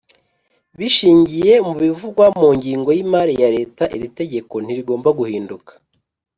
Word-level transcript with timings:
bishingiye 0.77 1.53
mu 1.67 1.73
bivugwa 1.81 2.25
mu 2.39 2.47
ngingo 2.57 2.89
yi 2.97 3.03
mari 3.13 3.33
ya 3.41 3.49
leta 3.57 3.83
iri 3.95 4.07
tegeko 4.17 4.53
ntirigomba 4.63 5.09
guhinduka 5.19 5.71